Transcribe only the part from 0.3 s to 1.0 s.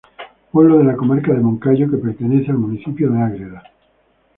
Pueblo de la